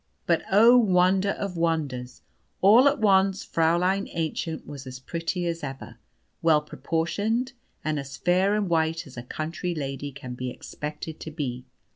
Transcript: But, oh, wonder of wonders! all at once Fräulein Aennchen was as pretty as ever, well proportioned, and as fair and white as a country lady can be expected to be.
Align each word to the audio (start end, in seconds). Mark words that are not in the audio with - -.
But, 0.25 0.41
oh, 0.51 0.79
wonder 0.79 1.29
of 1.29 1.55
wonders! 1.55 2.23
all 2.59 2.87
at 2.87 2.97
once 2.97 3.45
Fräulein 3.45 4.11
Aennchen 4.17 4.65
was 4.65 4.87
as 4.87 4.97
pretty 4.99 5.45
as 5.45 5.63
ever, 5.63 5.99
well 6.41 6.61
proportioned, 6.63 7.53
and 7.85 7.99
as 7.99 8.17
fair 8.17 8.55
and 8.55 8.67
white 8.67 9.05
as 9.05 9.15
a 9.15 9.21
country 9.21 9.75
lady 9.75 10.11
can 10.11 10.33
be 10.33 10.49
expected 10.49 11.19
to 11.19 11.29
be. 11.29 11.65